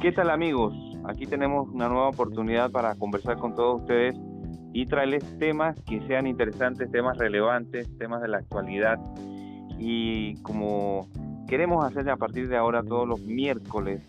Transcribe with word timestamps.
¿Qué 0.00 0.12
tal 0.12 0.30
amigos? 0.30 0.72
Aquí 1.04 1.26
tenemos 1.26 1.68
una 1.68 1.90
nueva 1.90 2.08
oportunidad 2.08 2.70
para 2.70 2.94
conversar 2.94 3.36
con 3.36 3.54
todos 3.54 3.82
ustedes 3.82 4.16
y 4.72 4.86
traerles 4.86 5.22
temas 5.38 5.78
que 5.82 6.00
sean 6.06 6.26
interesantes, 6.26 6.90
temas 6.90 7.18
relevantes, 7.18 7.86
temas 7.98 8.22
de 8.22 8.28
la 8.28 8.38
actualidad. 8.38 8.98
Y 9.78 10.36
como 10.36 11.06
queremos 11.46 11.84
hacer 11.84 12.08
a 12.08 12.16
partir 12.16 12.48
de 12.48 12.56
ahora 12.56 12.82
todos 12.82 13.06
los 13.06 13.20
miércoles, 13.20 14.00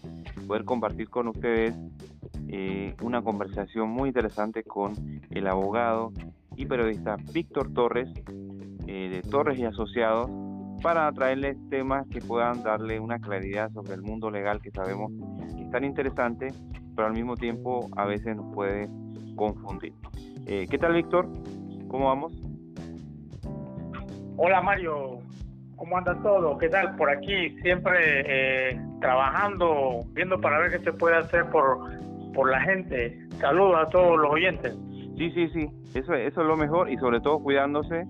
poder 0.47 0.63
compartir 0.63 1.09
con 1.09 1.27
ustedes 1.27 1.75
eh, 2.47 2.95
una 3.01 3.21
conversación 3.21 3.89
muy 3.89 4.07
interesante 4.07 4.63
con 4.63 4.93
el 5.29 5.45
abogado 5.45 6.13
y 6.55 6.67
periodista 6.67 7.17
Víctor 7.33 7.73
Torres, 7.73 8.07
eh, 8.87 9.09
de 9.09 9.29
Torres 9.29 9.59
y 9.59 9.65
Asociados, 9.65 10.29
para 10.81 11.11
traerles 11.11 11.57
temas 11.69 12.07
que 12.07 12.21
puedan 12.21 12.63
darle 12.63 12.99
una 13.01 13.19
claridad 13.19 13.71
sobre 13.73 13.93
el 13.93 14.01
mundo 14.01 14.31
legal 14.31 14.61
que 14.61 14.71
sabemos 14.71 15.11
tan 15.71 15.83
interesante, 15.83 16.49
pero 16.95 17.07
al 17.07 17.13
mismo 17.13 17.35
tiempo 17.35 17.89
a 17.95 18.05
veces 18.05 18.35
nos 18.35 18.53
puede 18.53 18.89
confundir. 19.35 19.93
Eh, 20.45 20.67
¿Qué 20.69 20.77
tal, 20.77 20.93
Víctor? 20.93 21.27
¿Cómo 21.87 22.07
vamos? 22.07 22.33
Hola, 24.37 24.61
Mario. 24.61 25.19
¿Cómo 25.75 25.97
anda 25.97 26.15
todo? 26.21 26.57
¿Qué 26.57 26.69
tal? 26.69 26.95
Por 26.95 27.09
aquí 27.09 27.49
siempre 27.61 27.93
eh, 28.25 28.81
trabajando, 28.99 30.01
viendo 30.13 30.39
para 30.39 30.59
ver 30.59 30.71
qué 30.71 30.79
se 30.79 30.93
puede 30.93 31.17
hacer 31.17 31.49
por, 31.49 31.89
por 32.33 32.51
la 32.51 32.61
gente. 32.61 33.27
Saludos 33.39 33.77
a 33.79 33.89
todos 33.89 34.19
los 34.19 34.31
oyentes. 34.31 34.77
Sí, 35.17 35.31
sí, 35.31 35.47
sí. 35.49 35.69
Eso, 35.95 36.13
eso 36.13 36.41
es 36.41 36.47
lo 36.47 36.55
mejor 36.55 36.89
y 36.89 36.97
sobre 36.97 37.19
todo 37.19 37.39
cuidándose 37.39 38.05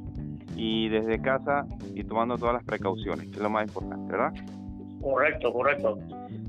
y 0.56 0.90
desde 0.90 1.22
casa 1.22 1.66
y 1.96 2.04
tomando 2.04 2.38
todas 2.38 2.56
las 2.56 2.64
precauciones, 2.66 3.28
que 3.28 3.38
es 3.38 3.42
lo 3.42 3.50
más 3.50 3.68
importante, 3.68 4.12
¿verdad? 4.12 4.34
Correcto, 5.02 5.52
correcto. 5.52 5.98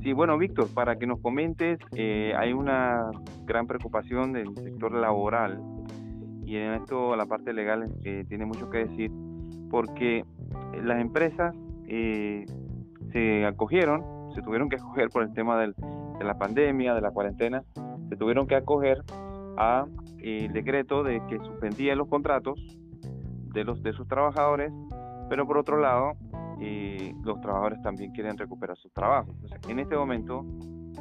Sí, 0.03 0.12
bueno, 0.12 0.36
Víctor, 0.36 0.69
para 0.75 0.97
que 0.97 1.06
nos 1.06 1.20
comentes, 1.20 1.78
eh, 1.95 2.34
hay 2.36 2.53
una 2.53 3.08
gran 3.45 3.69
preocupación 3.69 4.33
del 4.33 4.53
sector 4.56 4.92
laboral 4.92 5.62
y 6.45 6.56
en 6.56 6.72
esto 6.72 7.14
la 7.14 7.25
parte 7.27 7.53
legal 7.53 7.89
eh, 8.03 8.25
tiene 8.28 8.45
mucho 8.45 8.69
que 8.69 8.78
decir 8.78 9.12
porque 9.70 10.25
las 10.83 11.00
empresas 11.00 11.55
eh, 11.86 12.45
se 13.12 13.47
acogieron, 13.47 14.03
se 14.34 14.42
tuvieron 14.42 14.69
que 14.69 14.75
acoger 14.75 15.08
por 15.08 15.23
el 15.23 15.33
tema 15.34 15.56
de 15.61 15.73
la 16.20 16.36
pandemia, 16.36 16.95
de 16.95 17.00
la 17.00 17.12
cuarentena, 17.12 17.62
se 18.08 18.17
tuvieron 18.17 18.48
que 18.48 18.56
acoger 18.56 19.05
a 19.56 19.86
el 20.19 20.53
decreto 20.53 21.05
de 21.05 21.23
que 21.28 21.39
suspendía 21.39 21.95
los 21.95 22.08
contratos 22.08 22.61
de 23.55 23.62
los 23.62 23.80
de 23.84 23.92
sus 23.92 24.08
trabajadores, 24.08 24.73
pero 25.28 25.47
por 25.47 25.58
otro 25.58 25.78
lado 25.78 26.14
eh, 26.65 27.13
los 27.25 27.41
trabajadores 27.41 27.83
también 27.83 28.13
quieren 28.13 28.39
recuperar 28.39 28.77
sus 28.77 28.93
trabajos. 28.93 29.35
en 29.69 29.81
este 29.81 29.97
momento, 29.97 30.45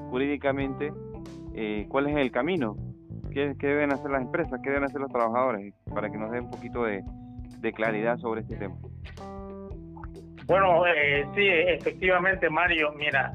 jurídicamente, 0.09 0.92
eh, 1.53 1.86
¿cuál 1.88 2.08
es 2.08 2.18
el 2.18 2.31
camino? 2.31 2.76
¿Qué, 3.31 3.53
deben 3.59 3.94
hacer 3.94 4.09
las 4.09 4.23
empresas? 4.23 4.59
¿Qué 4.64 4.70
deben 4.72 4.86
hacer 4.86 5.00
los 5.00 5.12
trabajadores? 5.12 5.76
Para 5.94 6.09
que 6.09 6.18
nos 6.18 6.31
dé 6.31 6.40
un 6.40 6.50
poquito 6.50 6.84
de, 6.84 7.03
claridad 7.76 8.18
sobre 8.18 8.42
este 8.42 8.56
tema. 8.56 8.76
Bueno, 10.48 10.88
eh, 10.88 11.28
sí, 11.36 11.48
efectivamente, 11.48 12.50
Mario, 12.50 12.92
mira, 12.98 13.31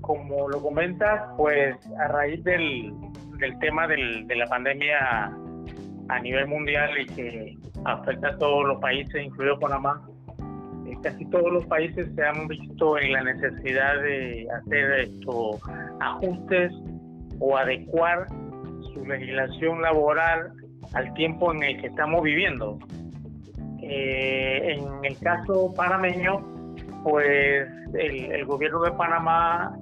como 0.00 0.48
lo 0.48 0.62
comentas, 0.62 1.28
pues 1.36 1.76
a 1.98 2.08
raíz 2.08 2.42
del, 2.44 2.94
del 3.38 3.58
tema 3.58 3.86
del, 3.86 4.26
de 4.26 4.36
la 4.36 4.46
pandemia 4.46 5.30
a 6.08 6.20
nivel 6.20 6.46
mundial 6.46 6.98
y 6.98 7.06
que 7.06 7.58
afecta 7.84 8.28
a 8.28 8.38
todos 8.38 8.66
los 8.66 8.80
países, 8.80 9.22
incluido 9.22 9.58
Panamá. 9.58 10.02
Eh, 10.88 10.96
casi 11.02 11.24
todos 11.26 11.52
los 11.52 11.66
países 11.66 12.08
se 12.14 12.22
han 12.22 12.48
visto 12.48 12.98
en 12.98 13.12
la 13.12 13.22
necesidad 13.22 14.00
de 14.00 14.46
hacer 14.58 14.92
estos 15.00 15.60
ajustes 16.00 16.72
o 17.40 17.56
adecuar 17.56 18.26
su 18.94 19.04
legislación 19.04 19.82
laboral 19.82 20.52
al 20.94 21.12
tiempo 21.14 21.52
en 21.52 21.62
el 21.62 21.80
que 21.80 21.88
estamos 21.88 22.22
viviendo. 22.22 22.78
Eh, 23.82 24.76
en 24.78 25.04
el 25.04 25.18
caso 25.18 25.72
panameño, 25.74 26.40
pues 27.04 27.68
el, 27.94 28.44
gobierno 28.46 28.82
de 28.82 28.92
Panamá 28.92 29.76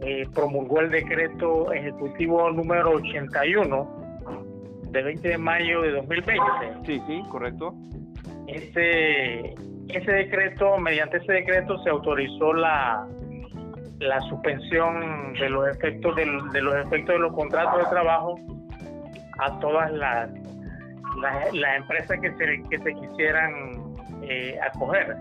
eh, 0.00 0.26
promulgó 0.34 0.80
el 0.80 0.90
decreto 0.90 1.72
ejecutivo 1.72 2.50
número 2.50 2.92
81 2.92 4.00
de 4.90 5.02
20 5.02 5.28
de 5.28 5.38
mayo 5.38 5.82
de 5.82 5.92
2020. 5.92 6.42
Sí, 6.86 7.00
sí, 7.06 7.22
correcto. 7.30 7.74
Ese, 8.46 9.54
ese 9.96 10.12
decreto, 10.12 10.78
mediante 10.78 11.18
ese 11.18 11.32
decreto 11.32 11.78
se 11.82 11.90
autorizó 11.90 12.52
la, 12.52 13.06
la 14.00 14.20
suspensión 14.22 15.34
de 15.34 15.50
los 15.50 15.68
efectos 15.68 16.16
de, 16.16 16.26
los 16.26 16.74
efectos 16.86 17.14
de 17.14 17.18
los 17.18 17.32
contratos 17.34 17.78
de 17.84 17.90
trabajo 17.90 18.38
a 19.38 19.58
todas 19.60 19.92
las 19.92 20.30
las, 21.20 21.76
empresas 21.76 22.18
que 22.20 22.30
se, 22.32 22.62
que 22.70 22.78
se 22.78 22.94
quisieran 22.94 23.96
eh, 24.22 24.58
acoger. 24.62 25.16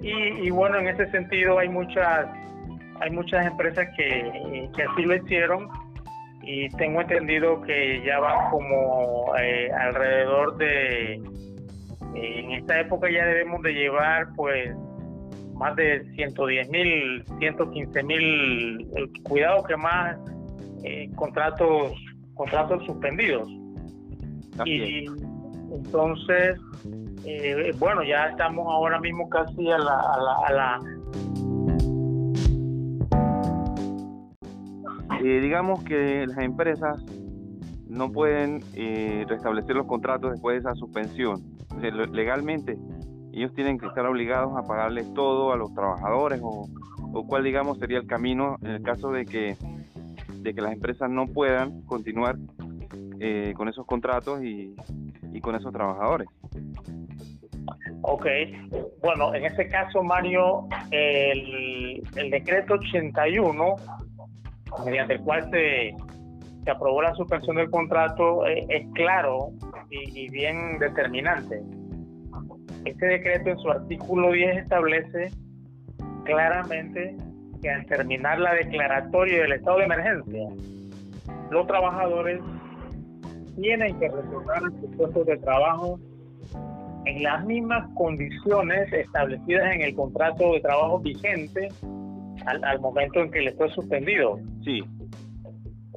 Y, 0.00 0.48
bueno 0.50 0.78
en 0.78 0.88
ese 0.88 1.10
sentido 1.10 1.58
hay 1.58 1.68
muchas 1.68 2.26
hay 3.00 3.10
muchas 3.10 3.46
empresas 3.46 3.88
que, 3.96 4.68
que 4.74 4.82
así 4.82 5.02
lo 5.02 5.16
hicieron 5.16 5.68
y 6.42 6.68
tengo 6.70 7.00
entendido 7.00 7.60
que 7.62 8.02
ya 8.04 8.18
van 8.20 8.50
como 8.50 9.34
eh, 9.40 9.70
alrededor 9.72 10.56
de, 10.56 11.20
en 12.20 12.52
esta 12.52 12.80
época 12.80 13.10
ya 13.10 13.24
debemos 13.24 13.62
de 13.62 13.72
llevar 13.72 14.28
pues 14.36 14.74
más 15.54 15.74
de 15.76 16.04
110 16.14 16.70
mil, 16.70 17.24
115 17.38 18.02
mil, 18.04 18.88
cuidado 19.24 19.64
que 19.64 19.76
más 19.76 20.16
eh, 20.84 21.10
contratos, 21.16 21.92
contratos 22.34 22.84
suspendidos. 22.86 23.48
y 24.64 25.06
entonces, 25.70 26.58
bueno, 27.78 28.02
ya 28.02 28.28
estamos 28.28 28.66
ahora 28.68 29.00
mismo 29.00 29.28
casi 29.28 29.70
a 29.70 29.78
la, 29.78 30.00
a 30.46 30.52
la 30.52 30.80
Eh, 35.20 35.40
digamos 35.40 35.82
que 35.82 36.26
las 36.26 36.38
empresas 36.38 37.04
no 37.88 38.10
pueden 38.12 38.62
eh, 38.74 39.24
restablecer 39.28 39.74
los 39.74 39.86
contratos 39.86 40.30
después 40.30 40.54
de 40.54 40.60
esa 40.60 40.74
suspensión. 40.76 41.57
Legalmente, 41.80 42.76
ellos 43.32 43.54
tienen 43.54 43.78
que 43.78 43.86
estar 43.86 44.04
obligados 44.06 44.56
a 44.56 44.66
pagarles 44.66 45.12
todo 45.14 45.52
a 45.52 45.56
los 45.56 45.72
trabajadores 45.74 46.40
o, 46.42 46.68
o 47.12 47.26
cuál, 47.26 47.44
digamos, 47.44 47.78
sería 47.78 47.98
el 47.98 48.06
camino 48.06 48.56
en 48.62 48.70
el 48.70 48.82
caso 48.82 49.10
de 49.10 49.24
que, 49.24 49.56
de 50.40 50.54
que 50.54 50.60
las 50.60 50.72
empresas 50.72 51.10
no 51.10 51.26
puedan 51.26 51.82
continuar 51.82 52.36
eh, 53.20 53.52
con 53.56 53.68
esos 53.68 53.86
contratos 53.86 54.42
y, 54.42 54.74
y 55.32 55.40
con 55.40 55.54
esos 55.54 55.72
trabajadores. 55.72 56.28
Ok, 58.02 58.26
bueno, 59.02 59.34
en 59.34 59.44
ese 59.44 59.68
caso, 59.68 60.02
Mario, 60.02 60.66
el, 60.90 62.02
el 62.16 62.30
decreto 62.30 62.74
81 62.74 63.76
mediante 64.84 65.14
el 65.14 65.20
cual 65.20 65.50
se, 65.50 65.94
se 66.64 66.70
aprobó 66.70 67.02
la 67.02 67.14
suspensión 67.14 67.56
del 67.56 67.70
contrato 67.70 68.46
eh, 68.46 68.66
es 68.68 68.86
claro 68.94 69.50
y, 69.90 70.28
bien 70.30 70.78
determinante. 70.78 71.62
Este 72.84 73.06
decreto 73.06 73.50
en 73.50 73.58
su 73.58 73.70
artículo 73.70 74.32
10 74.32 74.58
establece 74.58 75.30
claramente 76.24 77.16
que 77.62 77.70
al 77.70 77.86
terminar 77.86 78.38
la 78.38 78.54
declaratoria 78.54 79.42
del 79.42 79.52
estado 79.52 79.78
de 79.78 79.84
emergencia, 79.84 80.48
los 81.50 81.66
trabajadores 81.66 82.40
tienen 83.60 83.98
que 83.98 84.08
retornar 84.08 84.58
a 84.58 84.80
sus 84.80 84.96
puestos 84.96 85.26
de 85.26 85.36
trabajo 85.38 85.98
en 87.06 87.22
las 87.22 87.44
mismas 87.46 87.88
condiciones 87.94 88.92
establecidas 88.92 89.74
en 89.74 89.82
el 89.82 89.94
contrato 89.94 90.52
de 90.52 90.60
trabajo 90.60 91.00
vigente 91.00 91.68
al, 92.46 92.80
momento 92.80 93.20
en 93.20 93.30
que 93.30 93.40
le 93.42 93.52
fue 93.52 93.68
suspendido. 93.70 94.38
Sí. 94.64 94.82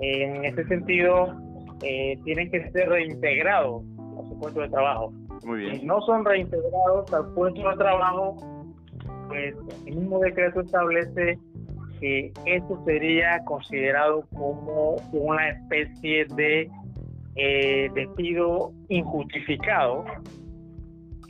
En 0.02 0.46
ese 0.46 0.66
sentido, 0.66 1.38
eh, 1.84 2.18
tienen 2.24 2.52
que 2.52 2.70
ser 2.72 2.90
reintegrados 2.90 3.84
a 4.20 4.28
su 4.28 4.40
puesto 4.40 4.62
de 4.62 4.70
trabajo. 4.70 5.12
Muy 5.46 5.60
bien. 5.60 5.80
Si 5.80 5.86
no 5.86 6.02
son 6.02 6.26
reintegrados 6.26 7.12
al 7.14 7.34
puesto 7.34 7.70
de 7.70 7.78
trabajo, 7.78 8.36
pues 9.28 9.56
el 9.88 9.96
mismo 9.96 10.20
decreto 10.20 10.62
establece 10.62 11.40
que 12.00 12.32
eso 12.46 12.84
sería 12.86 13.40
considerado 13.46 14.26
como 14.34 14.96
una 15.12 15.50
especie 15.50 16.26
de 16.36 16.70
eh, 17.36 17.90
despido 17.94 18.72
injustificado 18.90 20.04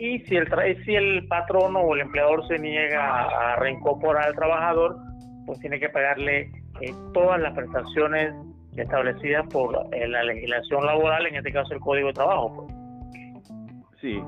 y 0.02 0.18
si 0.22 0.36
el, 0.36 0.48
si 0.84 0.96
el 0.96 1.28
patrono 1.28 1.80
o 1.82 1.94
el 1.94 2.02
empleador 2.02 2.48
se 2.48 2.58
niega 2.58 3.52
a, 3.52 3.56
reincorporar 3.58 4.30
al 4.30 4.36
trabajador, 4.36 4.98
pues 5.46 5.60
tiene 5.60 5.80
que 5.80 5.90
pagarle 5.90 6.52
eh, 6.82 6.92
todas 7.14 7.40
las 7.40 7.54
prestaciones 7.54 8.34
establecidas 8.76 9.46
por 9.48 9.74
la 9.96 10.24
legislación 10.24 10.86
laboral, 10.86 11.28
en 11.28 11.36
este 11.36 11.52
caso 11.52 11.74
el 11.74 11.80
Código 11.80 12.08
de 12.08 12.14
Trabajo. 12.14 12.68
Pues. 12.68 12.82
Sí. 14.02 14.22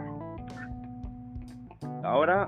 Ahora 2.03 2.47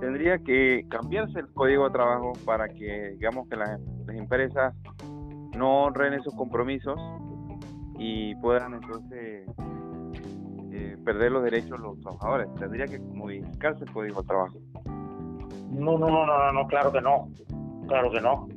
tendría 0.00 0.38
que 0.38 0.86
cambiarse 0.88 1.40
el 1.40 1.52
Código 1.52 1.84
de 1.84 1.90
Trabajo 1.90 2.32
para 2.44 2.68
que, 2.68 3.10
digamos, 3.12 3.48
que 3.48 3.56
las, 3.56 3.80
empresas 4.08 4.74
no 5.56 5.84
honren 5.84 6.14
esos 6.14 6.34
compromisos 6.34 6.98
y 7.98 8.34
puedan 8.36 8.74
entonces 8.74 9.46
eh, 10.72 10.96
perder 11.04 11.32
los 11.32 11.44
derechos 11.44 11.70
de 11.70 11.78
los 11.78 12.00
trabajadores. 12.00 12.48
Tendría 12.58 12.86
que 12.86 12.98
modificarse 12.98 13.84
el 13.84 13.92
Código 13.92 14.22
de 14.22 14.28
Trabajo. 14.28 14.58
No, 15.70 15.98
no, 15.98 16.08
no, 16.08 16.26
no, 16.26 16.52
no, 16.52 16.66
claro 16.66 16.92
que 16.92 17.00
no. 17.00 17.28
Claro 17.86 18.10
que 18.10 18.20
no. 18.20 18.48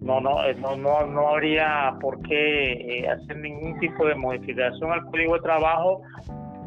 No, 0.00 0.20
no, 0.20 0.44
eh, 0.44 0.54
no, 0.60 0.76
no, 0.76 1.06
no 1.06 1.28
habría 1.28 1.96
por 2.00 2.20
qué 2.22 2.72
eh, 2.72 3.08
hacer 3.08 3.36
ningún 3.38 3.78
tipo 3.80 4.06
de 4.06 4.14
modificación 4.14 4.92
al 4.92 5.04
Código 5.06 5.34
de 5.34 5.40
Trabajo, 5.40 6.02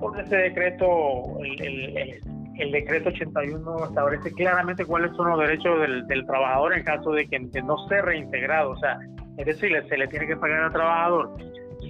porque 0.02 0.22
ese 0.22 0.36
decreto, 0.36 1.40
el, 1.40 2.20
el, 2.58 2.72
decreto 2.72 3.10
81 3.10 3.86
establece 3.86 4.34
claramente 4.34 4.86
cuáles 4.86 5.16
son 5.16 5.30
los 5.30 5.40
derechos 5.40 5.80
del, 6.08 6.26
trabajador 6.26 6.78
en 6.78 6.84
caso 6.84 7.12
de 7.12 7.28
que, 7.28 7.40
no 7.40 7.88
sea 7.88 8.02
reintegrado. 8.02 8.72
O 8.72 8.78
sea, 8.78 9.00
es 9.38 9.46
decir, 9.46 9.72
se 9.88 9.98
le 9.98 10.08
tiene 10.08 10.28
que 10.28 10.36
pagar 10.36 10.64
al 10.64 10.74
trabajador 10.74 11.32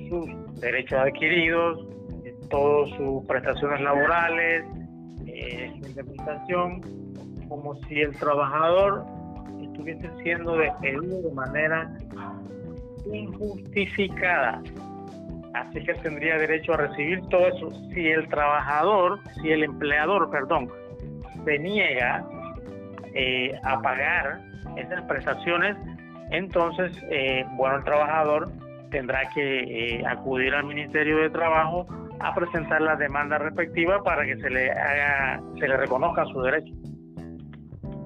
sus 0.09 0.61
derechos 0.61 0.99
adquiridos, 0.99 1.88
todas 2.49 2.89
sus 2.97 3.25
prestaciones 3.25 3.81
laborales, 3.81 4.63
eh, 5.25 5.71
su 5.79 5.88
indemnización, 5.88 6.81
como 7.47 7.75
si 7.88 8.01
el 8.01 8.15
trabajador 8.17 9.05
estuviese 9.85 10.23
siendo 10.23 10.57
despedido 10.57 11.21
de 11.21 11.31
manera 11.33 11.91
injustificada. 13.05 14.61
Así 15.53 15.83
que 15.83 15.93
tendría 15.95 16.37
derecho 16.37 16.73
a 16.73 16.77
recibir 16.77 17.21
todo 17.27 17.47
eso. 17.47 17.71
Si 17.93 18.07
el 18.07 18.27
trabajador, 18.29 19.19
si 19.41 19.51
el 19.51 19.63
empleador, 19.63 20.29
perdón, 20.29 20.69
se 21.43 21.59
niega 21.59 22.25
eh, 23.13 23.53
a 23.63 23.81
pagar 23.81 24.39
esas 24.77 25.03
prestaciones, 25.03 25.75
entonces, 26.29 26.93
eh, 27.09 27.45
bueno, 27.57 27.77
el 27.77 27.83
trabajador 27.83 28.49
tendrá 28.91 29.29
que 29.33 29.97
eh, 29.97 30.05
acudir 30.05 30.53
al 30.53 30.65
Ministerio 30.65 31.17
de 31.17 31.29
Trabajo 31.29 31.85
a 32.21 32.33
presentar 32.33 32.81
la 32.81 32.95
demanda 32.95 33.37
respectiva 33.37 34.01
para 34.03 34.25
que 34.25 34.37
se 34.37 34.49
le 34.49 34.71
haga, 34.71 35.41
se 35.59 35.67
le 35.67 35.75
reconozca 35.75 36.23
su 36.25 36.41
derecho. 36.41 36.73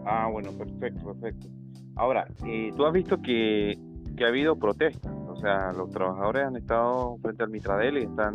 Ah, 0.05 0.27
bueno, 0.31 0.51
perfecto, 0.57 1.13
perfecto. 1.13 1.54
Ahora, 1.95 2.27
eh, 2.45 2.73
tú 2.75 2.85
has 2.85 2.93
visto 2.93 3.21
que, 3.21 3.77
ha 4.21 4.27
habido 4.27 4.57
protestas, 4.57 5.13
o 5.27 5.35
sea, 5.37 5.71
los 5.73 5.89
trabajadores 5.91 6.45
han 6.45 6.55
estado 6.55 7.17
frente 7.21 7.43
al 7.43 7.49
Mitradel 7.49 7.97
y 7.97 8.03
están, 8.03 8.33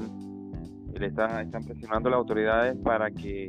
le 0.99 1.07
están, 1.07 1.41
están 1.41 1.65
presionando 1.65 2.09
a 2.09 2.13
las 2.13 2.19
autoridades 2.19 2.77
para 2.79 3.11
que 3.11 3.49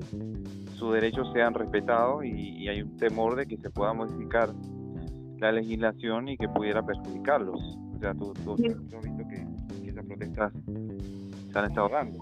sus 0.75 0.93
derechos 0.93 1.31
sean 1.33 1.53
respetados 1.53 2.25
y, 2.25 2.67
hay 2.67 2.81
un 2.81 2.95
temor 2.97 3.35
de 3.35 3.45
que 3.45 3.57
se 3.57 3.69
pueda 3.69 3.93
modificar 3.93 4.49
la 5.39 5.51
legislación 5.51 6.29
y 6.29 6.37
que 6.37 6.47
pudiera 6.47 6.83
perjudicarlos. 6.83 7.77
O 7.95 7.99
sea, 7.99 8.13
tú, 8.13 8.33
tú, 8.43 8.53
has 8.53 8.57
visto 8.57 9.27
que, 9.29 9.83
que 9.83 9.89
esas 9.89 10.05
protestas 10.05 10.53
se 11.51 11.59
han 11.59 11.65
estado 11.65 11.89
dando. 11.89 12.19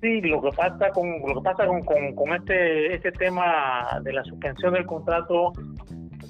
Sí, 0.00 0.20
lo 0.20 0.40
que 0.40 0.50
pasa 0.52 0.90
con 0.90 1.20
lo 1.26 1.34
que 1.34 1.40
pasa 1.42 1.66
con, 1.66 1.82
con, 1.82 2.32
este 2.32 2.94
este 2.94 3.10
tema 3.12 4.00
de 4.02 4.12
la 4.12 4.22
suspensión 4.24 4.74
del 4.74 4.86
contrato, 4.86 5.52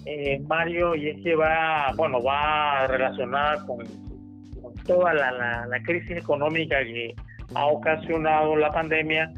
eh, 0.06 0.41
Mario, 0.47 0.95
y 0.95 1.09
es 1.09 1.23
que 1.23 1.35
va, 1.35 1.93
bueno, 1.97 2.23
va 2.23 2.87
relacionada 2.87 3.65
con, 3.67 3.79
toda 4.87 5.12
la, 5.12 5.67
la, 5.67 5.83
crisis 5.83 6.17
económica 6.17 6.83
que 6.83 7.15
ha 7.55 7.67
ocasionado 7.67 8.56
la 8.56 8.73
pandemia. 8.73 9.31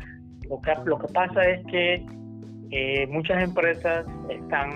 Lo 0.49 0.61
que, 0.61 0.73
lo 0.85 0.99
que 0.99 1.13
pasa 1.13 1.49
es 1.49 1.67
que 1.67 2.05
eh, 2.71 3.07
muchas 3.09 3.43
empresas 3.43 4.07
están 4.29 4.71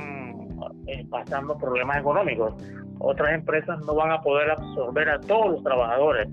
eh, 0.86 1.06
pasando 1.10 1.56
problemas 1.56 1.98
económicos. 1.98 2.54
Otras 2.98 3.34
empresas 3.34 3.78
no 3.86 3.94
van 3.94 4.10
a 4.10 4.20
poder 4.20 4.50
absorber 4.50 5.08
a 5.08 5.20
todos 5.20 5.52
los 5.52 5.62
trabajadores 5.62 6.28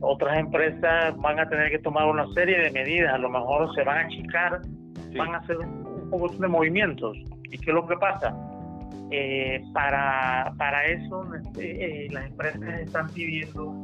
otras 0.00 0.38
empresas 0.38 1.16
van 1.18 1.40
a 1.40 1.48
tener 1.48 1.70
que 1.70 1.78
tomar 1.80 2.06
una 2.06 2.26
serie 2.34 2.58
de 2.58 2.70
medidas, 2.70 3.14
a 3.14 3.18
lo 3.18 3.28
mejor 3.28 3.74
se 3.74 3.82
van 3.82 3.98
a 3.98 4.00
achicar, 4.02 4.60
van 5.16 5.34
a 5.34 5.38
hacer 5.38 5.58
un 5.58 6.08
poco 6.10 6.28
de 6.28 6.48
movimientos. 6.48 7.16
¿Y 7.50 7.58
qué 7.58 7.70
es 7.70 7.74
lo 7.74 7.86
que 7.86 7.96
pasa? 7.96 8.34
Eh, 9.10 9.62
para, 9.72 10.52
para 10.58 10.84
eso 10.84 11.24
eh, 11.58 12.08
las 12.10 12.26
empresas 12.26 12.80
están 12.80 13.08
pidiendo 13.08 13.74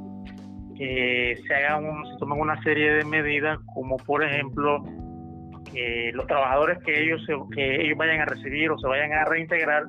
que 0.76 1.38
se 1.46 1.54
hagan 1.54 1.86
un, 1.86 2.06
se 2.06 2.18
tomen 2.18 2.40
una 2.40 2.62
serie 2.62 2.92
de 2.92 3.04
medidas 3.04 3.58
como 3.72 3.96
por 3.96 4.22
ejemplo 4.22 4.84
que 5.72 6.10
los 6.12 6.26
trabajadores 6.26 6.78
que 6.84 7.04
ellos 7.04 7.22
que 7.54 7.86
ellos 7.86 7.96
vayan 7.96 8.20
a 8.20 8.26
recibir 8.26 8.70
o 8.70 8.78
se 8.78 8.86
vayan 8.86 9.12
a 9.12 9.24
reintegrar 9.24 9.84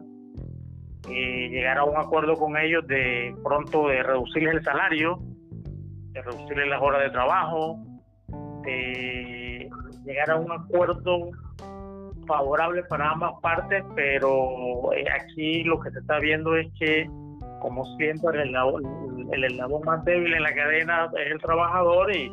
eh, 1.10 1.50
llegar 1.50 1.80
a 1.80 1.84
un 1.84 1.98
acuerdo 1.98 2.36
con 2.36 2.56
ellos 2.56 2.88
de 2.88 3.36
pronto 3.44 3.90
de 3.90 4.04
reducirles 4.04 4.56
el 4.56 4.64
salario 4.64 5.20
de 6.16 6.22
reducirle 6.22 6.66
las 6.68 6.82
horas 6.82 7.04
de 7.04 7.10
trabajo, 7.10 7.78
de 8.64 9.70
llegar 10.06 10.32
a 10.32 10.38
un 10.38 10.50
acuerdo 10.50 11.30
favorable 12.26 12.84
para 12.84 13.12
ambas 13.12 13.34
partes, 13.42 13.84
pero 13.96 14.94
eh, 14.94 15.06
aquí 15.10 15.64
lo 15.64 15.80
que 15.80 15.92
se 15.92 16.00
está 16.00 16.20
viendo 16.20 16.56
es 16.56 16.68
que, 16.80 17.10
como 17.62 17.84
siempre, 17.98 18.42
el 18.42 18.48
eslabón, 18.50 18.84
el 19.32 19.44
eslabón 19.44 19.82
más 19.86 20.04
débil 20.06 20.34
en 20.34 20.44
la 20.44 20.54
cadena 20.54 21.10
es 21.26 21.32
el 21.32 21.42
trabajador 21.42 22.16
y, 22.16 22.32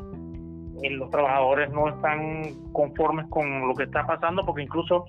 los 0.91 1.11
trabajadores 1.11 1.71
no 1.71 1.89
están 1.91 2.43
conformes 2.73 3.27
con 3.29 3.69
lo 3.69 3.75
que 3.75 3.85
está 3.85 4.05
pasando, 4.05 4.45
porque 4.45 4.63
incluso 4.63 5.05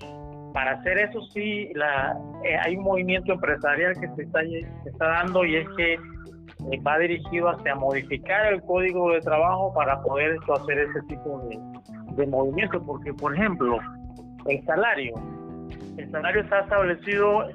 para 0.52 0.74
hacer 0.74 0.98
eso 0.98 1.20
sí 1.32 1.68
la, 1.74 2.16
eh, 2.44 2.56
hay 2.64 2.76
un 2.76 2.84
movimiento 2.84 3.32
empresarial 3.32 3.92
que 3.98 4.06
se 4.14 4.22
está, 4.22 5.04
dando 5.04 5.44
y 5.44 5.56
es 5.56 5.68
que 5.76 5.94
eh, 5.94 6.80
va 6.86 6.96
dirigido 6.98 7.48
hacia 7.48 7.74
modificar 7.74 8.52
el 8.52 8.62
código 8.62 9.10
de 9.10 9.20
trabajo 9.22 9.74
para 9.74 10.00
poder 10.02 10.38
hacer 10.48 10.78
ese 10.78 11.02
tipo 11.08 11.40
de, 11.48 11.58
de 12.16 12.26
movimientos, 12.26 12.82
porque 12.86 13.12
por 13.12 13.34
ejemplo, 13.34 13.78
el 14.46 14.64
salario, 14.64 15.14
el 15.96 16.10
salario 16.10 16.42
está 16.42 16.60
establecido 16.60 17.46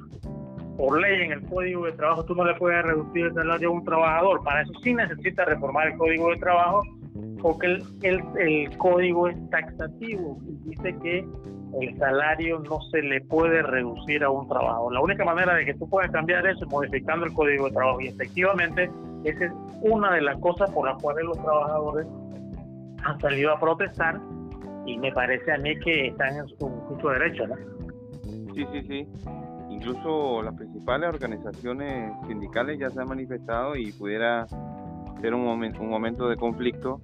por 0.77 0.99
ley 1.01 1.23
en 1.23 1.31
el 1.33 1.41
código 1.47 1.85
de 1.85 1.91
trabajo, 1.93 2.23
tú 2.25 2.35
no 2.35 2.45
le 2.45 2.55
puedes 2.55 2.83
reducir 2.83 3.25
el 3.25 3.33
salario 3.33 3.69
a 3.69 3.71
un 3.73 3.83
trabajador, 3.83 4.43
para 4.43 4.61
eso 4.61 4.71
sí 4.81 4.93
necesita 4.93 5.45
reformar 5.45 5.87
el 5.87 5.97
código 5.97 6.29
de 6.29 6.37
trabajo, 6.37 6.83
porque 7.41 7.67
el, 7.67 7.83
el, 8.03 8.21
el 8.37 8.77
código 8.77 9.27
es 9.27 9.49
taxativo. 9.49 10.37
Y 10.47 10.69
dice 10.69 10.95
que 11.01 11.25
el 11.81 11.97
salario 11.97 12.59
no 12.59 12.81
se 12.91 13.01
le 13.01 13.21
puede 13.21 13.61
reducir 13.61 14.23
a 14.23 14.29
un 14.29 14.47
trabajo. 14.47 14.91
La 14.91 15.01
única 15.01 15.23
manera 15.23 15.55
de 15.55 15.65
que 15.65 15.73
tú 15.75 15.89
puedas 15.89 16.11
cambiar 16.11 16.45
eso 16.47 16.65
es 16.65 16.71
modificando 16.71 17.25
el 17.25 17.33
código 17.33 17.65
de 17.65 17.71
trabajo. 17.71 18.01
Y 18.01 18.07
efectivamente 18.07 18.89
esa 19.23 19.45
es 19.45 19.51
una 19.81 20.13
de 20.13 20.21
las 20.21 20.37
cosas 20.39 20.69
por 20.71 20.87
las 20.87 21.01
cuales 21.01 21.25
los 21.25 21.37
trabajadores 21.41 22.07
han 23.03 23.19
salido 23.19 23.53
a 23.53 23.59
protestar. 23.59 24.19
Y 24.85 24.97
me 24.97 25.11
parece 25.11 25.51
a 25.51 25.57
mí 25.57 25.77
que 25.79 26.07
están 26.07 26.35
en 26.35 26.47
su 26.47 26.78
justo 26.99 27.09
derecho, 27.09 27.47
¿no? 27.47 27.55
Sí, 28.53 28.65
sí, 28.71 28.81
sí. 28.87 29.07
Incluso 29.69 30.41
las 30.41 30.55
principales 30.55 31.09
organizaciones 31.09 32.11
sindicales 32.27 32.79
ya 32.79 32.89
se 32.89 32.99
han 32.99 33.07
manifestado 33.07 33.75
y 33.75 33.91
pudiera 33.93 34.45
ser 35.21 35.33
un, 35.33 35.43
momento, 35.43 35.81
un 35.81 35.89
momento 35.89 36.27
de 36.27 36.35
conflicto 36.35 37.01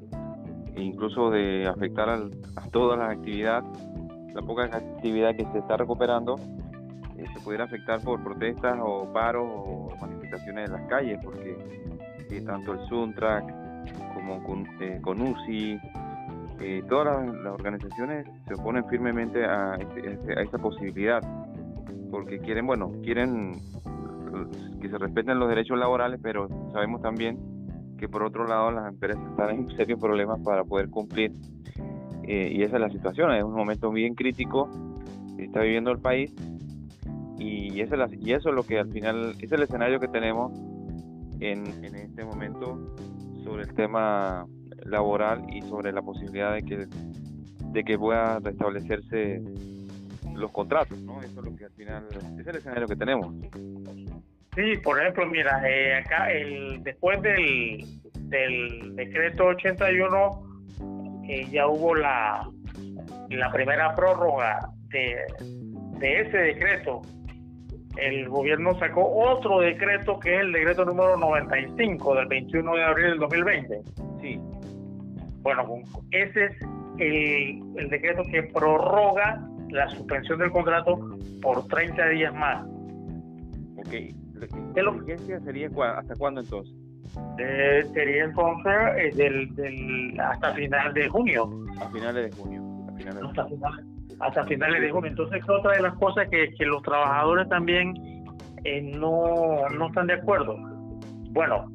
e 0.75 0.82
incluso 0.82 1.30
de 1.30 1.68
afectar 1.68 2.10
a 2.10 2.70
todas 2.72 3.00
las 3.00 3.12
actividades 3.12 3.66
la 4.34 4.42
poca 4.42 4.64
actividad 4.66 5.34
que 5.34 5.46
se 5.54 5.60
está 5.60 5.78
recuperando 5.78 6.36
eh, 7.18 7.25
se 7.34 7.40
pudiera 7.40 7.64
afectar 7.64 8.02
por 8.02 8.22
protestas 8.22 8.78
o 8.82 9.12
paros 9.14 9.48
o 9.50 9.90
manifestaciones 10.02 10.70
en 10.70 10.75
las 10.75 10.90
calles, 10.90 11.20
porque 11.24 11.56
eh, 12.30 12.42
tanto 12.42 12.74
el 12.74 12.86
Suntrack 12.90 13.46
como 14.14 14.44
con, 14.44 14.66
eh, 14.82 15.00
UCI, 15.06 15.80
eh, 16.60 16.84
todas 16.88 17.26
las, 17.26 17.54
organizaciones 17.54 18.26
se 18.48 18.54
oponen 18.54 18.86
firmemente 18.88 19.44
a, 19.46 19.76
este, 19.76 20.14
este, 20.14 20.40
a 20.40 20.42
esa 20.42 20.58
posibilidad, 20.58 21.22
porque 22.12 22.40
quieren, 22.40 22.66
bueno, 22.66 22.92
quieren 23.04 23.54
que 24.82 24.90
se 24.90 24.98
respeten 24.98 25.40
los 25.40 25.50
derechos 25.50 25.78
laborales, 25.78 26.20
pero 26.22 26.48
sabemos 26.72 27.02
también 27.02 27.38
que 27.98 28.10
por 28.10 28.24
otro 28.24 28.46
lado 28.46 28.72
las 28.72 28.90
empresas 28.90 29.22
están 29.30 29.50
en 29.52 29.70
serios 29.78 30.00
problemas 30.00 30.40
para 30.42 30.64
poder 30.64 30.90
cumplir 30.90 31.32
eh, 32.24 32.52
y 32.54 32.62
esa 32.64 32.76
es 32.76 32.82
la 32.82 32.90
situación, 32.90 33.32
es 33.34 33.44
un 33.44 33.54
momento 33.54 33.92
bien 33.92 34.16
crítico 34.16 34.70
que 35.38 35.46
está 35.46 35.62
viviendo 35.62 35.92
el 35.92 36.00
país 36.00 36.34
y, 37.38 37.80
esa 37.82 38.04
es 38.04 38.14
y 38.14 38.34
eso 38.34 38.50
es 38.50 38.56
lo 38.56 38.64
que 38.64 38.80
al 38.80 38.90
final, 38.90 39.36
es 39.40 39.52
el 39.52 39.62
escenario 39.62 40.00
que 40.00 40.08
tenemos 40.08 40.52
en, 41.40 41.66
en 41.84 41.96
este 41.96 42.24
momento 42.24 42.96
sobre 43.44 43.64
el 43.64 43.74
tema 43.74 44.46
laboral 44.84 45.46
y 45.53 45.62
sobre 45.62 45.91
la 45.91 46.01
posibilidad 46.01 46.53
de 46.53 46.63
que, 46.63 46.88
de 47.72 47.84
que 47.84 47.98
pueda 47.98 48.39
restablecerse 48.39 49.41
los 50.34 50.51
contratos, 50.51 51.00
¿no? 51.01 51.22
Eso 51.22 51.39
es 51.39 51.46
lo 51.46 51.55
que 51.55 51.65
al 51.65 51.72
final, 51.72 52.05
es 52.39 52.48
el 52.48 52.55
escenario 52.55 52.88
que 52.88 52.96
tenemos. 52.96 53.34
Sí, 54.55 54.77
por 54.84 55.00
ejemplo, 55.01 55.25
mira, 55.27 55.62
eh, 55.70 55.96
acá 55.96 56.32
el, 56.32 56.82
después 56.84 57.22
del, 57.22 57.86
del 58.29 58.96
decreto 58.96 59.48
81 59.48 60.46
ya 61.51 61.67
hubo 61.67 61.96
la, 61.96 62.48
la 63.29 63.51
primera 63.51 63.96
prórroga 63.96 64.60
de, 64.89 65.25
ese 66.01 66.38
decreto 66.38 67.01
el 67.98 68.27
gobierno 68.27 68.77
sacó 68.77 69.08
otro 69.08 69.62
decreto 69.62 70.20
que 70.20 70.36
es 70.36 70.41
el 70.41 70.51
decreto 70.51 70.84
número 70.84 71.15
95 71.17 72.15
del 72.15 72.27
21 72.27 72.75
de 72.75 72.84
abril 72.84 73.05
del 73.12 73.20
2020. 73.20 73.82
Sí. 74.22 74.39
Bueno, 75.46 75.64
ese 76.10 76.46
es 76.46 76.52
el, 76.98 77.62
el 77.78 77.90
decreto 77.90 78.24
que 78.32 78.42
prorroga 78.52 79.48
la 79.70 79.88
suspensión 79.90 80.40
del 80.40 80.50
contrato 80.50 80.98
por 81.40 81.68
30 81.68 82.10
días 82.10 82.34
más. 82.34 82.66
Ok. 83.78 83.94
¿La 84.75 84.92
vigencia 84.92 85.40
sería 85.42 85.68
hasta 85.68 86.16
cuándo 86.16 86.42
entonces? 86.42 86.74
Eh, 87.38 87.86
sería 87.94 88.24
entonces 88.24 88.74
eh, 88.98 89.12
del, 89.16 89.54
del, 89.54 90.20
hasta 90.20 90.52
final 90.56 90.92
de 90.96 91.08
junio. 91.10 91.48
A 91.80 91.90
finales 91.92 92.32
de 92.32 92.42
junio. 92.42 92.64
hasta, 93.24 93.46
finales, 93.46 93.86
hasta 94.20 94.44
finales 94.46 94.82
de 94.82 94.90
junio. 94.90 95.12
Entonces, 95.12 95.48
otra 95.48 95.74
de 95.74 95.82
las 95.84 95.94
cosas 95.94 96.28
que, 96.30 96.56
que 96.56 96.66
los 96.66 96.82
trabajadores 96.82 97.48
también 97.50 97.94
eh, 98.64 98.82
no, 98.82 99.70
no 99.70 99.88
están 99.90 100.08
de 100.08 100.14
acuerdo. 100.14 100.58
Bueno, 101.30 101.68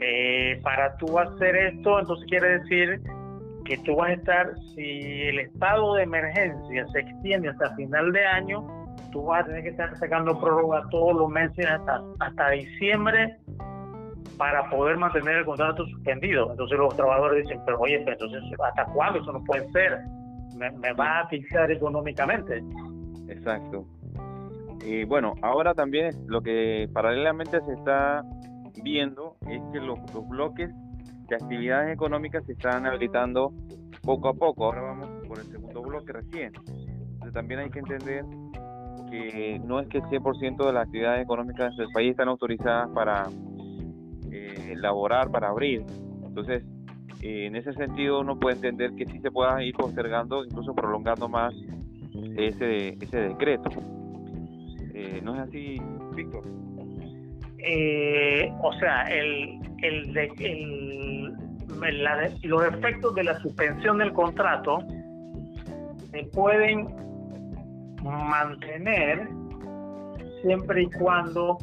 eh, 0.00 0.60
para 0.62 0.96
tú 0.96 1.18
hacer 1.18 1.56
esto, 1.56 2.00
entonces 2.00 2.26
quiere 2.28 2.58
decir 2.58 3.00
que 3.64 3.78
tú 3.78 3.96
vas 3.96 4.10
a 4.10 4.12
estar, 4.12 4.54
si 4.74 5.22
el 5.22 5.40
estado 5.40 5.94
de 5.94 6.04
emergencia 6.04 6.86
se 6.88 7.00
extiende 7.00 7.48
hasta 7.48 7.74
final 7.74 8.12
de 8.12 8.24
año, 8.24 8.64
tú 9.10 9.24
vas 9.24 9.42
a 9.42 9.46
tener 9.46 9.62
que 9.62 9.70
estar 9.70 9.96
sacando 9.96 10.38
prórroga 10.38 10.84
todos 10.90 11.16
los 11.16 11.28
meses 11.30 11.66
hasta, 11.66 12.02
hasta 12.20 12.50
diciembre 12.50 13.36
para 14.36 14.68
poder 14.70 14.98
mantener 14.98 15.38
el 15.38 15.44
contrato 15.44 15.86
suspendido. 15.86 16.50
Entonces 16.50 16.78
los 16.78 16.94
trabajadores 16.94 17.44
dicen, 17.44 17.60
pero 17.64 17.80
oye, 17.80 18.04
entonces, 18.06 18.42
¿hasta 18.62 18.84
cuándo? 18.92 19.20
Eso 19.20 19.32
no 19.32 19.42
puede 19.44 19.68
ser. 19.72 19.98
Me, 20.56 20.70
me 20.72 20.92
va 20.92 21.18
a 21.18 21.20
asfixiar 21.22 21.70
económicamente. 21.70 22.62
Exacto. 23.28 23.86
Y 24.84 25.04
bueno, 25.04 25.34
ahora 25.42 25.74
también 25.74 26.14
lo 26.26 26.42
que 26.42 26.88
paralelamente 26.92 27.60
se 27.62 27.72
está 27.72 28.22
viendo 28.82 29.25
es 29.48 29.62
que 29.72 29.80
los, 29.80 29.98
los 30.14 30.28
bloques 30.28 30.70
de 31.28 31.34
actividades 31.34 31.92
económicas 31.92 32.44
se 32.46 32.52
están 32.52 32.86
habilitando 32.86 33.52
poco 34.02 34.28
a 34.28 34.34
poco. 34.34 34.66
Ahora 34.66 34.82
vamos 34.82 35.08
por 35.26 35.38
el 35.38 35.46
segundo 35.46 35.82
bloque 35.82 36.12
recién. 36.12 36.52
Entonces 36.66 37.32
también 37.32 37.60
hay 37.60 37.70
que 37.70 37.80
entender 37.80 38.24
que 39.10 39.60
no 39.64 39.80
es 39.80 39.88
que 39.88 39.98
el 39.98 40.04
100% 40.04 40.66
de 40.66 40.72
las 40.72 40.86
actividades 40.86 41.22
económicas 41.22 41.76
del 41.76 41.88
país 41.92 42.10
están 42.10 42.28
autorizadas 42.28 42.88
para 42.90 43.24
eh, 44.30 44.74
laborar, 44.76 45.30
para 45.30 45.48
abrir. 45.48 45.84
Entonces, 46.24 46.64
eh, 47.22 47.46
en 47.46 47.56
ese 47.56 47.72
sentido 47.72 48.20
uno 48.20 48.38
puede 48.38 48.56
entender 48.56 48.92
que 48.94 49.06
sí 49.06 49.18
se 49.20 49.30
pueda 49.30 49.62
ir 49.62 49.74
postergando, 49.74 50.44
incluso 50.44 50.74
prolongando 50.74 51.28
más 51.28 51.54
ese, 52.36 52.96
ese 53.00 53.18
decreto. 53.18 53.70
Eh, 54.94 55.20
¿No 55.22 55.34
es 55.34 55.40
así, 55.40 55.80
Víctor? 56.14 56.44
Eh, 57.68 58.52
o 58.62 58.72
sea, 58.74 59.02
el, 59.02 59.58
el, 59.82 60.16
el, 60.38 61.34
los 62.42 62.64
efectos 62.64 63.14
de 63.16 63.24
la 63.24 63.36
suspensión 63.40 63.98
del 63.98 64.12
contrato 64.12 64.78
se 66.12 66.22
pueden 66.32 66.86
mantener 68.04 69.28
siempre 70.42 70.84
y 70.84 70.90
cuando, 70.92 71.58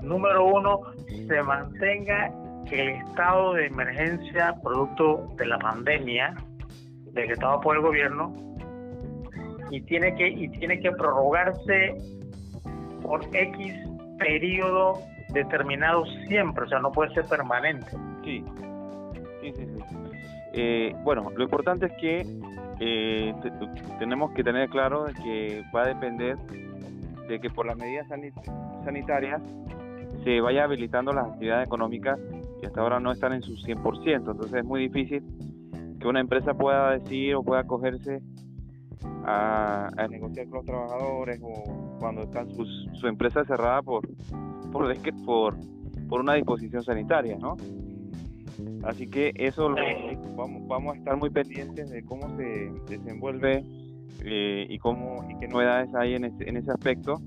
número 0.00 0.46
uno, 0.46 0.80
se 1.28 1.42
mantenga 1.42 2.32
el 2.70 2.88
estado 2.88 3.52
de 3.52 3.66
emergencia 3.66 4.54
producto 4.62 5.28
de 5.36 5.46
la 5.46 5.58
pandemia 5.58 6.34
decretado 7.12 7.60
por 7.60 7.76
el 7.76 7.82
gobierno 7.82 8.34
y 9.70 9.82
tiene 9.82 10.14
que 10.14 10.28
y 10.28 10.48
tiene 10.48 10.80
que 10.80 10.90
prorrogarse 10.92 11.94
por 13.02 13.22
X 13.34 13.74
periodo 14.18 15.11
determinado 15.32 16.04
siempre, 16.28 16.64
o 16.64 16.68
sea, 16.68 16.78
no 16.80 16.92
puede 16.92 17.12
ser 17.14 17.24
permanente. 17.26 17.86
Sí, 18.24 18.44
sí, 19.40 19.52
sí. 19.52 19.66
Eh, 20.54 20.94
bueno, 21.02 21.30
lo 21.34 21.44
importante 21.44 21.86
es 21.86 21.92
que 22.00 22.26
eh, 22.80 23.34
tenemos 23.98 24.32
que 24.32 24.44
tener 24.44 24.68
claro 24.68 25.06
que 25.22 25.62
va 25.74 25.82
a 25.82 25.86
depender 25.86 26.36
de 27.28 27.40
que 27.40 27.48
por 27.48 27.66
las 27.66 27.76
medidas 27.76 28.06
sanitarias 28.84 29.40
se 30.24 30.40
vaya 30.40 30.64
habilitando 30.64 31.12
las 31.12 31.26
actividades 31.26 31.66
económicas 31.66 32.18
y 32.62 32.66
hasta 32.66 32.80
ahora 32.80 33.00
no 33.00 33.12
están 33.12 33.32
en 33.32 33.42
su 33.42 33.54
100%, 33.54 34.14
entonces 34.14 34.52
es 34.52 34.64
muy 34.64 34.88
difícil 34.88 35.24
que 35.98 36.06
una 36.06 36.20
empresa 36.20 36.54
pueda 36.54 36.90
decir 36.90 37.34
o 37.34 37.42
pueda 37.42 37.62
acogerse 37.62 38.20
a, 39.24 39.90
negociar 40.10 40.46
con 40.48 40.58
los 40.58 40.66
trabajadores 40.66 41.40
o 41.42 41.98
cuando 41.98 42.22
están 42.22 42.50
sus, 42.50 42.88
su 42.94 43.06
empresa 43.06 43.44
cerrada 43.44 43.82
por 43.82 44.06
por, 44.72 44.92
por, 45.24 45.56
por 46.08 46.20
una 46.20 46.34
disposición 46.34 46.82
sanitaria, 46.82 47.38
¿no? 47.38 47.56
Así 48.84 49.06
que 49.06 49.32
eso 49.36 49.68
lo, 49.68 49.76
vamos, 50.36 50.66
vamos 50.66 50.94
a 50.94 50.98
estar 50.98 51.16
muy 51.16 51.30
pendientes 51.30 51.90
de 51.90 52.04
cómo 52.04 52.36
se 52.36 52.72
desenvuelve 52.88 53.64
eh, 54.24 54.66
y 54.68 54.78
cómo 54.78 55.26
y 55.30 55.38
qué 55.38 55.48
novedades 55.48 55.94
hay 55.94 56.14
en 56.14 56.24
ese, 56.24 56.48
en 56.48 56.56
ese 56.56 56.70
aspecto. 56.70 57.20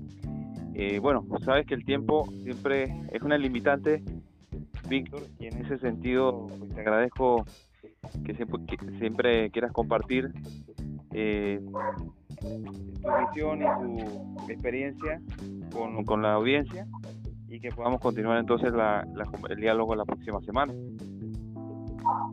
Eh, 0.74 0.98
bueno, 0.98 1.24
sabes 1.44 1.66
que 1.66 1.74
el 1.74 1.84
tiempo 1.84 2.26
siempre 2.42 2.94
es 3.12 3.22
una 3.22 3.38
limitante, 3.38 4.02
Víctor, 4.88 5.22
y 5.38 5.46
en 5.46 5.64
ese 5.64 5.78
sentido 5.78 6.46
pues, 6.58 6.74
te 6.74 6.80
agradezco 6.80 7.44
que 8.24 8.34
siempre, 8.98 9.50
quieras 9.50 9.72
compartir 9.72 10.30
eh, 11.12 11.60
tu 12.40 13.08
visión 13.26 13.62
y 13.62 13.64
tu 13.64 14.52
experiencia 14.52 15.20
con, 15.72 16.04
con 16.04 16.22
la 16.22 16.34
audiencia 16.34 16.86
y 17.56 17.60
que 17.60 17.70
podamos 17.70 18.00
continuar 18.00 18.38
entonces 18.38 18.70
la, 18.72 19.06
el 19.48 19.56
diálogo 19.56 19.94
la 19.94 20.04
próxima 20.04 20.40
semana. 20.42 20.74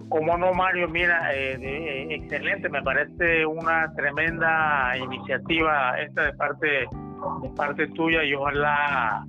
Como 0.10 0.38
no, 0.38 0.54
Mario, 0.54 0.90
mira, 0.90 1.34
eh, 1.34 1.58
eh, 1.60 2.08
excelente, 2.12 2.70
me 2.70 2.84
parece 2.84 3.46
una 3.46 3.92
tremenda 3.96 4.96
iniciativa 4.98 5.98
esta 6.00 6.26
de 6.26 6.34
parte 6.34 6.68
de 6.68 7.50
parte 7.56 7.88
tuya 7.88 8.24
y 8.24 8.34
ojalá 8.34 9.26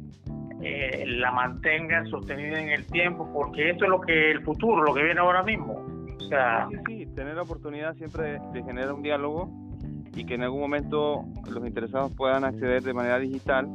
eh, 0.61 1.05
la 1.07 1.31
mantenga 1.31 2.05
sostenida 2.07 2.61
en 2.61 2.71
el 2.71 2.85
tiempo, 2.87 3.31
porque 3.33 3.71
eso 3.71 3.85
es 3.85 3.91
lo 3.91 4.01
que 4.01 4.33
el 4.33 4.43
futuro, 4.43 4.83
lo 4.83 4.93
que 4.93 5.05
viene 5.05 5.21
ahora 5.21 5.45
mismo. 5.45 5.87
O 6.19 6.29
sea, 6.29 6.67
sí, 6.71 6.77
sí, 6.87 7.07
tener 7.15 7.37
la 7.37 7.43
oportunidad 7.43 7.95
siempre 7.95 8.41
de 8.53 8.63
generar 8.65 8.93
un 8.93 9.03
diálogo 9.03 9.49
y 10.15 10.27
que 10.27 10.35
en 10.35 10.43
algún 10.43 10.61
momento 10.61 11.25
los 11.49 11.65
interesados 11.65 12.13
puedan 12.17 12.45
acceder 12.45 12.83
de 12.83 12.93
manera 12.93 13.19
digital 13.19 13.69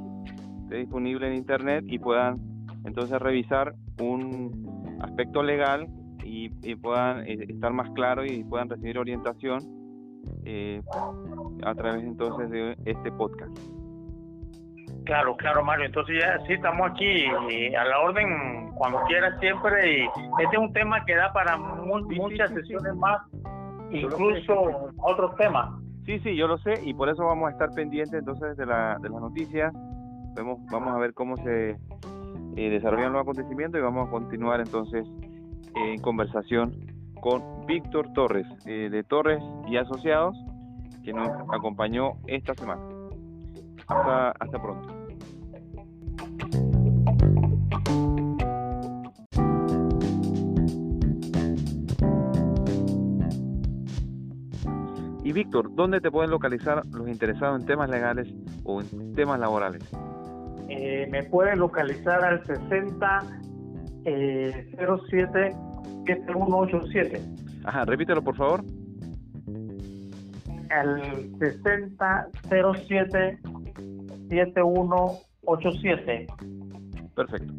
disponible 0.77 1.27
en 1.27 1.35
internet 1.35 1.83
y 1.87 1.99
puedan 1.99 2.39
entonces 2.85 3.19
revisar 3.19 3.73
un 3.99 4.97
aspecto 5.01 5.43
legal 5.43 5.87
y, 6.23 6.49
puedan 6.75 7.25
eh, 7.27 7.45
estar 7.49 7.73
más 7.73 7.89
claros 7.91 8.31
y 8.31 8.43
puedan 8.43 8.69
recibir 8.69 8.99
orientación 8.99 9.59
eh, 10.45 10.81
a 11.63 11.73
través 11.73 12.03
entonces 12.03 12.49
de 12.49 12.77
este 12.85 13.11
podcast. 13.11 13.57
Claro, 15.05 15.35
claro, 15.37 15.63
Mario. 15.63 15.85
Entonces 15.85 16.21
ya 16.21 16.39
sí 16.45 16.53
estamos 16.53 16.91
aquí 16.91 17.25
a 17.25 17.83
la 17.83 17.99
orden 17.99 18.71
cuando 18.75 19.01
quieras 19.07 19.39
siempre 19.39 20.01
y 20.01 20.03
este 20.03 20.55
es 20.55 20.59
un 20.59 20.71
tema 20.71 21.03
que 21.05 21.15
da 21.15 21.33
para 21.33 21.57
muchas 21.57 22.51
sesiones 22.51 22.95
más, 22.95 23.19
incluso 23.91 24.91
otros 24.97 25.35
temas. 25.35 25.71
Sí, 26.05 26.19
sí, 26.19 26.35
yo 26.35 26.47
lo 26.47 26.57
sé 26.59 26.73
y 26.83 26.93
por 26.93 27.09
eso 27.09 27.25
vamos 27.25 27.49
a 27.49 27.51
estar 27.51 27.69
pendientes 27.71 28.19
entonces 28.19 28.55
de, 28.55 28.65
la, 28.65 28.97
de 29.01 29.09
las 29.09 29.19
noticias 29.19 29.73
vamos 30.35 30.87
a 30.87 30.97
ver 30.97 31.13
cómo 31.13 31.37
se 31.37 31.71
eh, 32.55 32.69
desarrollan 32.69 33.13
los 33.13 33.21
acontecimientos 33.21 33.79
y 33.79 33.83
vamos 33.83 34.07
a 34.07 34.11
continuar 34.11 34.59
entonces 34.59 35.07
en 35.75 36.01
conversación 36.01 36.73
con 37.21 37.65
Víctor 37.65 38.11
Torres 38.13 38.47
eh, 38.65 38.89
de 38.89 39.03
Torres 39.03 39.41
y 39.67 39.77
Asociados 39.77 40.35
que 41.03 41.13
nos 41.13 41.29
acompañó 41.51 42.13
esta 42.27 42.53
semana. 42.53 42.81
Hasta, 43.87 44.31
hasta 44.31 44.61
pronto. 44.61 44.99
Y 55.23 55.31
Víctor, 55.31 55.75
¿dónde 55.75 56.01
te 56.01 56.09
pueden 56.09 56.31
localizar 56.31 56.83
los 56.87 57.07
interesados 57.07 57.61
en 57.61 57.67
temas 57.67 57.89
legales 57.89 58.33
o 58.63 58.81
en 58.81 59.13
temas 59.13 59.39
laborales? 59.39 59.83
Eh, 60.69 61.07
me 61.09 61.23
pueden 61.23 61.59
localizar 61.59 62.23
al 62.23 62.45
60 62.45 63.23
eh, 64.05 64.71
07 65.09 65.55
7187. 66.05 67.21
Ajá, 67.65 67.85
repítelo 67.85 68.21
por 68.23 68.35
favor. 68.35 68.63
Al 70.69 71.01
60 71.39 72.27
07 72.49 73.39
7187. 74.29 76.27
Perfecto. 77.15 77.53